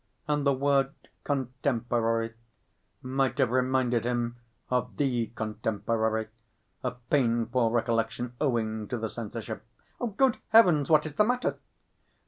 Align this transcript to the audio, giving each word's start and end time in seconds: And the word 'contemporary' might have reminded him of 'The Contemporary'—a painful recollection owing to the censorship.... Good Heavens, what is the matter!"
And 0.27 0.47
the 0.47 0.53
word 0.53 0.95
'contemporary' 1.23 2.33
might 3.03 3.37
have 3.37 3.51
reminded 3.51 4.03
him 4.03 4.37
of 4.67 4.97
'The 4.97 5.27
Contemporary'—a 5.35 6.91
painful 7.11 7.69
recollection 7.69 8.33
owing 8.41 8.87
to 8.87 8.97
the 8.97 9.11
censorship.... 9.11 9.63
Good 10.17 10.39
Heavens, 10.47 10.89
what 10.89 11.05
is 11.05 11.13
the 11.13 11.23
matter!" 11.23 11.59